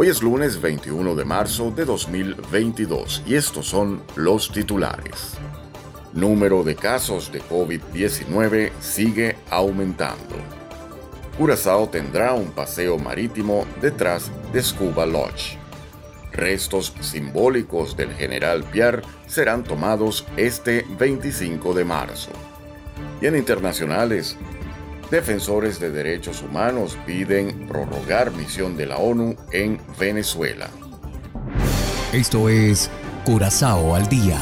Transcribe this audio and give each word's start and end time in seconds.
Hoy 0.00 0.10
es 0.10 0.22
lunes 0.22 0.60
21 0.60 1.16
de 1.16 1.24
marzo 1.24 1.72
de 1.72 1.84
2022 1.84 3.24
y 3.26 3.34
estos 3.34 3.66
son 3.66 4.00
los 4.14 4.52
titulares. 4.52 5.34
Número 6.12 6.62
de 6.62 6.76
casos 6.76 7.32
de 7.32 7.42
COVID-19 7.42 8.70
sigue 8.78 9.34
aumentando. 9.50 10.36
Curazao 11.36 11.88
tendrá 11.88 12.32
un 12.34 12.52
paseo 12.52 12.96
marítimo 12.96 13.66
detrás 13.82 14.30
de 14.52 14.62
Scuba 14.62 15.04
Lodge. 15.04 15.58
Restos 16.30 16.94
simbólicos 17.00 17.96
del 17.96 18.12
general 18.14 18.62
Pierre 18.70 19.02
serán 19.26 19.64
tomados 19.64 20.24
este 20.36 20.86
25 20.96 21.74
de 21.74 21.84
marzo. 21.84 22.30
Y 23.20 23.26
en 23.26 23.34
internacionales, 23.34 24.36
Defensores 25.10 25.80
de 25.80 25.90
derechos 25.90 26.42
humanos 26.42 26.98
piden 27.06 27.66
prorrogar 27.66 28.30
misión 28.30 28.76
de 28.76 28.84
la 28.84 28.98
ONU 28.98 29.36
en 29.52 29.80
Venezuela. 29.98 30.68
Esto 32.12 32.50
es 32.50 32.90
Curazao 33.24 33.94
al 33.94 34.06
día 34.10 34.38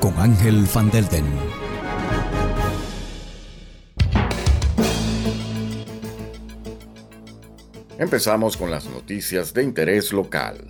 con 0.00 0.12
Ángel 0.18 0.68
Van 0.74 0.90
Delden. 0.90 1.24
Empezamos 7.98 8.58
con 8.58 8.70
las 8.70 8.84
noticias 8.84 9.54
de 9.54 9.62
interés 9.62 10.12
local. 10.12 10.68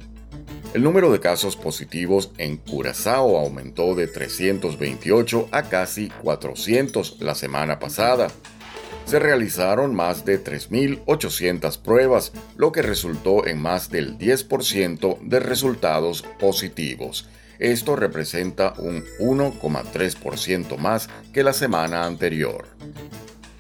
El 0.75 0.85
número 0.85 1.11
de 1.11 1.19
casos 1.19 1.57
positivos 1.57 2.31
en 2.39 2.57
Curazao 2.57 3.37
aumentó 3.37 3.97
de 3.97 4.07
328 4.07 5.49
a 5.51 5.65
casi 5.65 6.09
400 6.23 7.17
la 7.21 7.35
semana 7.35 7.81
pasada 7.81 8.29
se 9.05 9.19
realizaron 9.19 9.95
más 9.95 10.25
de 10.25 10.43
3.800 10.43 11.79
pruebas, 11.81 12.33
lo 12.57 12.73
que 12.73 12.83
resultó 12.83 13.47
en 13.47 13.61
más 13.61 13.91
del 13.91 14.19
10% 14.19 15.19
de 15.21 15.41
resultados 15.41 16.23
positivos. 16.39 17.29
Esto 17.59 17.97
representa 17.97 18.75
un 18.79 19.05
1,3% 19.21 20.77
más 20.77 21.09
que 21.33 21.43
la 21.43 21.53
semana 21.53 22.05
anterior. 22.05 22.67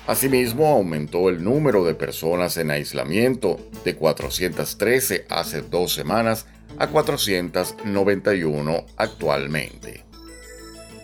Asimismo, 0.06 0.66
aumentó 0.66 1.30
el 1.30 1.42
número 1.42 1.84
de 1.84 1.94
personas 1.94 2.56
en 2.58 2.70
aislamiento 2.70 3.58
de 3.84 3.96
413 3.96 5.26
hace 5.30 5.62
dos 5.62 5.94
semanas 5.94 6.46
a 6.78 6.88
491 6.88 8.86
actualmente. 8.96 10.04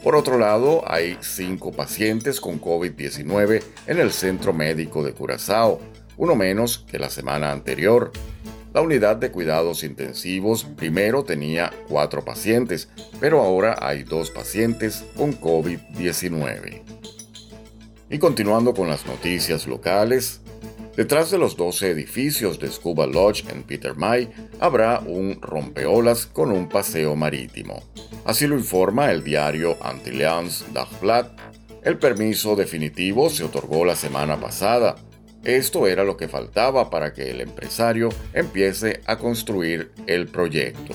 Por 0.03 0.17
otro 0.17 0.39
lado, 0.39 0.83
hay 0.87 1.19
cinco 1.21 1.73
pacientes 1.73 2.41
con 2.41 2.59
COVID-19 2.59 3.63
en 3.87 3.99
el 3.99 4.13
Centro 4.13 4.55
Médico 4.55 5.05
de 5.05 5.13
Curazao, 5.13 5.79
uno 6.17 6.35
menos 6.35 6.87
que 6.91 6.99
la 6.99 7.11
semana 7.11 7.53
anterior. 7.53 8.11
La 8.73 8.81
unidad 8.81 9.17
de 9.17 9.31
cuidados 9.31 9.85
intensivos 9.85 10.65
primero 10.65 11.23
tenía 11.25 11.71
cuatro 11.87 12.25
pacientes, 12.25 12.89
pero 13.21 13.43
ahora 13.43 13.77
hay 13.79 14.05
dos 14.05 14.31
pacientes 14.31 15.05
con 15.17 15.39
COVID-19. 15.39 16.83
Y 18.09 18.19
continuando 18.19 18.73
con 18.73 18.89
las 18.89 19.05
noticias 19.07 19.67
locales, 19.67 20.41
detrás 20.97 21.31
de 21.31 21.37
los 21.37 21.59
12 21.59 21.91
edificios 21.91 22.59
de 22.59 22.71
Scuba 22.73 23.07
Lodge 23.07 23.45
en 23.51 23.65
Peter 23.65 23.95
May 23.95 24.31
habrá 24.61 25.01
un 25.01 25.43
rompeolas 25.43 26.25
con 26.25 26.53
un 26.53 26.71
paseo 26.71 27.17
marítimo. 27.17 27.83
Así 28.25 28.47
lo 28.47 28.57
informa 28.57 29.11
el 29.11 29.25
diario 29.25 29.79
Antillians 29.81 30.65
Dagblad. 30.73 31.27
El 31.83 31.99
permiso 31.99 32.55
definitivo 32.55 33.31
se 33.31 33.45
otorgó 33.45 33.85
la 33.85 33.97
semana 33.97 34.39
pasada. 34.39 34.97
Esto 35.43 35.87
era 35.87 36.05
lo 36.05 36.19
que 36.19 36.29
faltaba 36.29 36.91
para 36.91 37.15
que 37.15 37.31
el 37.31 37.41
empresario 37.41 38.11
empiece 38.35 39.01
a 39.07 39.17
construir 39.17 39.91
el 40.07 40.29
proyecto. 40.29 40.95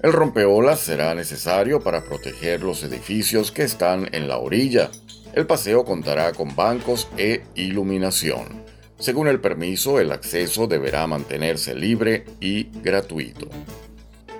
El 0.00 0.12
rompeolas 0.12 0.78
será 0.78 1.12
necesario 1.16 1.80
para 1.80 2.04
proteger 2.04 2.62
los 2.62 2.84
edificios 2.84 3.50
que 3.50 3.64
están 3.64 4.08
en 4.12 4.28
la 4.28 4.38
orilla. 4.38 4.90
El 5.34 5.46
paseo 5.46 5.84
contará 5.84 6.32
con 6.32 6.54
bancos 6.54 7.08
e 7.16 7.42
iluminación. 7.56 8.62
Según 9.00 9.26
el 9.26 9.40
permiso, 9.40 9.98
el 9.98 10.12
acceso 10.12 10.68
deberá 10.68 11.04
mantenerse 11.08 11.74
libre 11.74 12.24
y 12.40 12.64
gratuito. 12.80 13.48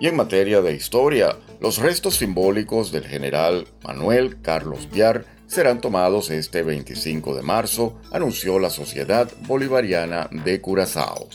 Y 0.00 0.06
en 0.06 0.16
materia 0.16 0.60
de 0.60 0.74
historia, 0.74 1.36
los 1.60 1.78
restos 1.78 2.16
simbólicos 2.16 2.92
del 2.92 3.04
general 3.04 3.66
Manuel 3.82 4.40
Carlos 4.42 4.88
Villar 4.90 5.24
serán 5.48 5.80
tomados 5.80 6.30
este 6.30 6.62
25 6.62 7.34
de 7.34 7.42
marzo, 7.42 7.98
anunció 8.12 8.60
la 8.60 8.70
Sociedad 8.70 9.28
Bolivariana 9.46 10.28
de 10.30 10.60
Curazao. 10.60 11.28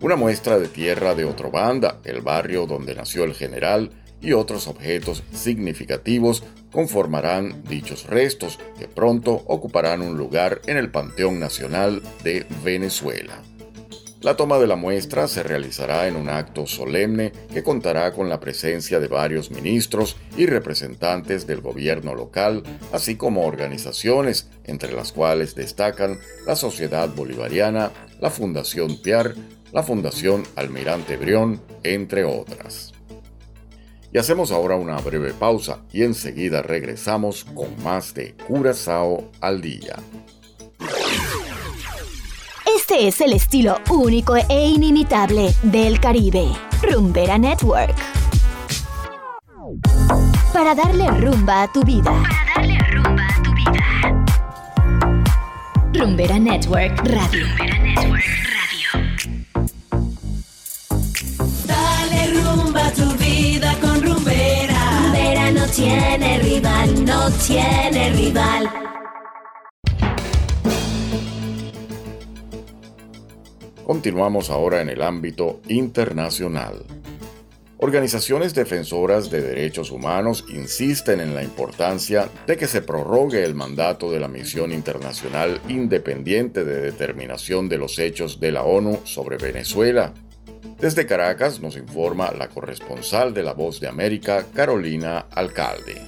Una 0.00 0.14
muestra 0.14 0.58
de 0.60 0.68
tierra 0.68 1.16
de 1.16 1.24
Otrobanda, 1.24 1.98
el 2.04 2.20
barrio 2.20 2.66
donde 2.66 2.94
nació 2.94 3.24
el 3.24 3.34
general, 3.34 3.90
y 4.20 4.34
otros 4.34 4.68
objetos 4.68 5.24
significativos 5.32 6.44
conformarán 6.70 7.64
dichos 7.64 8.06
restos 8.06 8.58
que 8.78 8.86
pronto 8.86 9.42
ocuparán 9.46 10.02
un 10.02 10.16
lugar 10.16 10.60
en 10.66 10.76
el 10.76 10.90
Panteón 10.90 11.40
Nacional 11.40 12.02
de 12.22 12.46
Venezuela. 12.62 13.42
La 14.22 14.36
toma 14.36 14.58
de 14.58 14.66
la 14.66 14.76
muestra 14.76 15.26
se 15.28 15.42
realizará 15.42 16.06
en 16.06 16.14
un 16.14 16.28
acto 16.28 16.66
solemne 16.66 17.32
que 17.54 17.62
contará 17.62 18.12
con 18.12 18.28
la 18.28 18.38
presencia 18.38 19.00
de 19.00 19.08
varios 19.08 19.50
ministros 19.50 20.18
y 20.36 20.44
representantes 20.44 21.46
del 21.46 21.62
gobierno 21.62 22.14
local, 22.14 22.62
así 22.92 23.16
como 23.16 23.46
organizaciones, 23.46 24.50
entre 24.64 24.92
las 24.92 25.12
cuales 25.12 25.54
destacan 25.54 26.18
la 26.46 26.54
Sociedad 26.54 27.08
Bolivariana, 27.08 27.92
la 28.20 28.28
Fundación 28.28 29.00
PIAR, 29.00 29.34
la 29.72 29.82
Fundación 29.82 30.42
Almirante 30.54 31.16
Brión, 31.16 31.62
entre 31.82 32.24
otras. 32.24 32.92
Y 34.12 34.18
hacemos 34.18 34.50
ahora 34.50 34.76
una 34.76 34.98
breve 34.98 35.32
pausa 35.32 35.78
y 35.92 36.02
enseguida 36.02 36.60
regresamos 36.60 37.44
con 37.44 37.82
más 37.82 38.12
de 38.12 38.34
Curazao 38.34 39.30
al 39.40 39.62
día. 39.62 39.96
Este 42.90 43.06
es 43.06 43.20
el 43.20 43.32
estilo 43.34 43.78
único 43.88 44.34
e 44.34 44.66
inimitable 44.66 45.54
del 45.62 46.00
Caribe. 46.00 46.48
Rumbera 46.82 47.38
Network. 47.38 47.94
Para 50.52 50.74
darle 50.74 51.08
rumba 51.12 51.62
a 51.62 51.72
tu 51.72 51.84
vida. 51.84 52.10
Para 52.10 52.44
darle 52.56 52.78
rumba 52.90 53.28
a 53.28 53.42
tu 53.44 53.54
vida. 53.54 54.24
Rumbera 55.94 56.40
Network 56.40 56.98
Radio. 57.04 57.46
Rumbera 57.46 57.78
Network 57.78 58.24
Radio. 58.58 58.88
Dale 61.68 62.42
rumba 62.42 62.86
a 62.86 62.92
tu 62.92 63.08
vida 63.18 63.76
con 63.80 64.02
Rumbera. 64.02 65.00
Rumbera 65.04 65.52
no 65.52 65.64
tiene 65.68 66.40
rival, 66.40 67.04
no 67.04 67.30
tiene 67.46 68.10
rival. 68.14 68.89
Continuamos 73.90 74.50
ahora 74.50 74.82
en 74.82 74.88
el 74.88 75.02
ámbito 75.02 75.62
internacional. 75.66 76.84
Organizaciones 77.78 78.54
defensoras 78.54 79.32
de 79.32 79.42
derechos 79.42 79.90
humanos 79.90 80.44
insisten 80.48 81.18
en 81.18 81.34
la 81.34 81.42
importancia 81.42 82.28
de 82.46 82.56
que 82.56 82.68
se 82.68 82.82
prorrogue 82.82 83.44
el 83.44 83.56
mandato 83.56 84.12
de 84.12 84.20
la 84.20 84.28
Misión 84.28 84.70
Internacional 84.70 85.60
Independiente 85.68 86.64
de 86.64 86.82
Determinación 86.82 87.68
de 87.68 87.78
los 87.78 87.98
Hechos 87.98 88.38
de 88.38 88.52
la 88.52 88.62
ONU 88.62 89.00
sobre 89.02 89.38
Venezuela. 89.38 90.14
Desde 90.78 91.04
Caracas 91.04 91.60
nos 91.60 91.76
informa 91.76 92.30
la 92.30 92.48
corresponsal 92.48 93.34
de 93.34 93.42
La 93.42 93.54
Voz 93.54 93.80
de 93.80 93.88
América, 93.88 94.46
Carolina 94.54 95.26
Alcalde. 95.32 96.00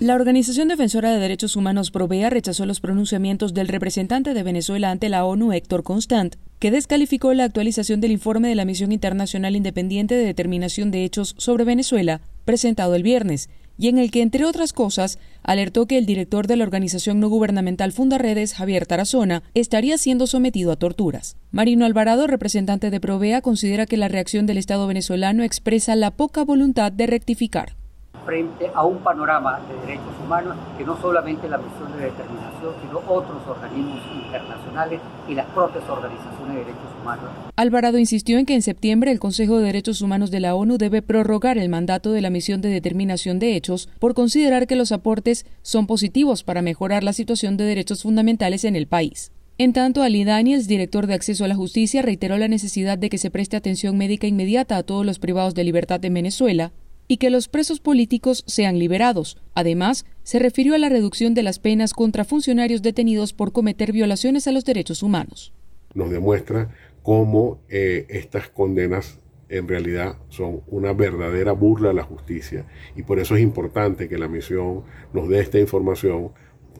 La 0.00 0.14
Organización 0.14 0.68
Defensora 0.68 1.12
de 1.12 1.18
Derechos 1.18 1.56
Humanos 1.56 1.90
Provea 1.90 2.30
rechazó 2.30 2.64
los 2.64 2.80
pronunciamientos 2.80 3.52
del 3.52 3.68
representante 3.68 4.32
de 4.32 4.42
Venezuela 4.42 4.90
ante 4.90 5.10
la 5.10 5.26
ONU, 5.26 5.52
Héctor 5.52 5.82
Constant, 5.82 6.36
que 6.62 6.70
descalificó 6.70 7.34
la 7.34 7.42
actualización 7.42 8.00
del 8.00 8.12
informe 8.12 8.46
de 8.46 8.54
la 8.54 8.64
Misión 8.64 8.92
Internacional 8.92 9.56
Independiente 9.56 10.14
de 10.14 10.24
Determinación 10.24 10.92
de 10.92 11.02
Hechos 11.02 11.34
sobre 11.36 11.64
Venezuela, 11.64 12.20
presentado 12.44 12.94
el 12.94 13.02
viernes, 13.02 13.50
y 13.76 13.88
en 13.88 13.98
el 13.98 14.12
que, 14.12 14.22
entre 14.22 14.44
otras 14.44 14.72
cosas, 14.72 15.18
alertó 15.42 15.86
que 15.86 15.98
el 15.98 16.06
director 16.06 16.46
de 16.46 16.54
la 16.54 16.62
organización 16.62 17.18
no 17.18 17.28
gubernamental 17.28 17.90
Fundaredes, 17.90 18.54
Javier 18.54 18.86
Tarazona, 18.86 19.42
estaría 19.54 19.98
siendo 19.98 20.28
sometido 20.28 20.70
a 20.70 20.76
torturas. 20.76 21.36
Marino 21.50 21.84
Alvarado, 21.84 22.28
representante 22.28 22.90
de 22.90 23.00
Provea, 23.00 23.40
considera 23.40 23.86
que 23.86 23.96
la 23.96 24.06
reacción 24.06 24.46
del 24.46 24.58
Estado 24.58 24.86
venezolano 24.86 25.42
expresa 25.42 25.96
la 25.96 26.12
poca 26.12 26.44
voluntad 26.44 26.92
de 26.92 27.08
rectificar 27.08 27.74
frente 28.24 28.70
a 28.74 28.84
un 28.84 28.98
panorama 28.98 29.60
de 29.68 29.86
derechos 29.86 30.14
humanos 30.24 30.56
que 30.78 30.84
no 30.84 31.00
solamente 31.00 31.48
la 31.48 31.58
misión 31.58 31.92
de 31.96 32.04
determinación, 32.04 32.74
sino 32.80 32.98
otros 33.06 33.38
organismos 33.46 34.00
internacionales 34.14 35.00
y 35.28 35.34
las 35.34 35.46
propias 35.46 35.88
organizaciones 35.88 36.54
de 36.54 36.60
derechos 36.60 36.90
humanos. 37.00 37.24
Alvarado 37.56 37.98
insistió 37.98 38.38
en 38.38 38.46
que 38.46 38.54
en 38.54 38.62
septiembre 38.62 39.10
el 39.10 39.20
Consejo 39.20 39.58
de 39.58 39.66
Derechos 39.66 40.00
Humanos 40.02 40.30
de 40.30 40.40
la 40.40 40.54
ONU 40.54 40.78
debe 40.78 41.02
prorrogar 41.02 41.58
el 41.58 41.68
mandato 41.68 42.12
de 42.12 42.20
la 42.20 42.30
misión 42.30 42.60
de 42.60 42.68
determinación 42.68 43.38
de 43.38 43.56
hechos 43.56 43.88
por 43.98 44.14
considerar 44.14 44.66
que 44.66 44.76
los 44.76 44.92
aportes 44.92 45.46
son 45.62 45.86
positivos 45.86 46.42
para 46.42 46.62
mejorar 46.62 47.04
la 47.04 47.12
situación 47.12 47.56
de 47.56 47.64
derechos 47.64 48.02
fundamentales 48.02 48.64
en 48.64 48.76
el 48.76 48.86
país. 48.86 49.32
En 49.58 49.72
tanto, 49.72 50.02
Ali 50.02 50.24
Daniels, 50.24 50.66
director 50.66 51.06
de 51.06 51.14
Acceso 51.14 51.44
a 51.44 51.48
la 51.48 51.54
Justicia, 51.54 52.02
reiteró 52.02 52.38
la 52.38 52.48
necesidad 52.48 52.96
de 52.96 53.10
que 53.10 53.18
se 53.18 53.30
preste 53.30 53.56
atención 53.56 53.98
médica 53.98 54.26
inmediata 54.26 54.76
a 54.76 54.82
todos 54.82 55.04
los 55.04 55.18
privados 55.18 55.54
de 55.54 55.62
libertad 55.62 56.02
en 56.04 56.14
Venezuela, 56.14 56.72
y 57.08 57.16
que 57.18 57.30
los 57.30 57.48
presos 57.48 57.80
políticos 57.80 58.44
sean 58.46 58.78
liberados. 58.78 59.38
Además, 59.54 60.06
se 60.22 60.38
refirió 60.38 60.74
a 60.74 60.78
la 60.78 60.88
reducción 60.88 61.34
de 61.34 61.42
las 61.42 61.58
penas 61.58 61.92
contra 61.92 62.24
funcionarios 62.24 62.82
detenidos 62.82 63.32
por 63.32 63.52
cometer 63.52 63.92
violaciones 63.92 64.46
a 64.46 64.52
los 64.52 64.64
derechos 64.64 65.02
humanos. 65.02 65.52
Nos 65.94 66.10
demuestra 66.10 66.70
cómo 67.02 67.60
eh, 67.68 68.06
estas 68.08 68.48
condenas 68.48 69.18
en 69.48 69.68
realidad 69.68 70.16
son 70.30 70.62
una 70.68 70.94
verdadera 70.94 71.52
burla 71.52 71.90
a 71.90 71.94
la 71.94 72.04
justicia 72.04 72.64
y 72.96 73.02
por 73.02 73.18
eso 73.18 73.36
es 73.36 73.42
importante 73.42 74.08
que 74.08 74.16
la 74.16 74.26
misión 74.26 74.84
nos 75.12 75.28
dé 75.28 75.40
esta 75.40 75.58
información 75.58 76.30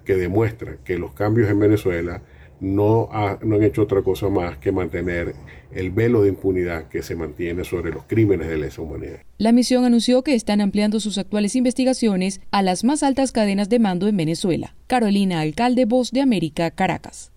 que 0.04 0.16
demuestra 0.16 0.78
que 0.82 0.98
los 0.98 1.12
cambios 1.12 1.50
en 1.50 1.58
Venezuela 1.58 2.22
no, 2.62 3.10
no 3.42 3.56
han 3.56 3.62
hecho 3.62 3.82
otra 3.82 4.02
cosa 4.02 4.28
más 4.28 4.56
que 4.58 4.72
mantener 4.72 5.34
el 5.74 5.90
velo 5.90 6.22
de 6.22 6.28
impunidad 6.28 6.88
que 6.88 7.02
se 7.02 7.16
mantiene 7.16 7.64
sobre 7.64 7.90
los 7.90 8.04
crímenes 8.04 8.48
de 8.48 8.56
lesa 8.56 8.82
humanidad. 8.82 9.20
La 9.38 9.52
misión 9.52 9.84
anunció 9.84 10.22
que 10.22 10.34
están 10.34 10.60
ampliando 10.60 11.00
sus 11.00 11.18
actuales 11.18 11.56
investigaciones 11.56 12.40
a 12.52 12.62
las 12.62 12.84
más 12.84 13.02
altas 13.02 13.32
cadenas 13.32 13.68
de 13.68 13.80
mando 13.80 14.06
en 14.06 14.16
Venezuela. 14.16 14.74
Carolina 14.86 15.40
Alcalde, 15.40 15.84
Voz 15.86 16.12
de 16.12 16.20
América, 16.20 16.70
Caracas. 16.70 17.32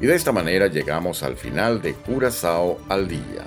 Y 0.00 0.06
de 0.06 0.16
esta 0.16 0.32
manera 0.32 0.66
llegamos 0.66 1.22
al 1.22 1.36
final 1.36 1.82
de 1.82 1.94
Curazao 1.94 2.80
al 2.88 3.06
día. 3.06 3.46